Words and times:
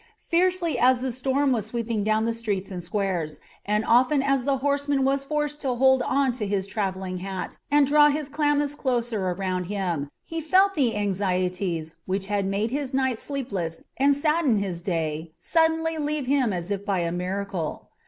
Fiercely 0.31 0.79
as 0.79 1.01
the 1.01 1.11
storm 1.11 1.51
was 1.51 1.67
sweeping 1.67 2.03
down 2.03 2.25
the 2.25 2.33
streets 2.33 2.71
and 2.71 2.81
squares, 2.81 3.37
and 3.67 3.85
often 3.85 4.23
as 4.23 4.45
the 4.45 4.57
horseman 4.57 5.03
was 5.05 5.23
forced 5.23 5.61
to 5.61 5.75
hold 5.75 6.01
on 6.01 6.31
to 6.31 6.47
his 6.47 6.65
travelling 6.65 7.17
hat 7.17 7.59
and 7.69 7.85
draw 7.85 8.07
his 8.09 8.27
chlamys 8.27 8.75
closer 8.75 9.27
around 9.27 9.65
him, 9.65 10.09
he 10.25 10.41
felt 10.41 10.73
the 10.73 10.95
anxieties 10.97 11.97
which 12.07 12.25
had 12.25 12.47
made 12.47 12.71
his 12.71 12.95
night 12.95 13.19
sleepless 13.19 13.83
and 13.95 14.15
saddened 14.15 14.57
his 14.57 14.81
day 14.81 15.29
suddenly 15.37 15.99
leave 15.99 16.25
him 16.25 16.51
as 16.51 16.71
if 16.71 16.83
by 16.83 17.01
a 17.01 17.11
miracle. 17.11 17.91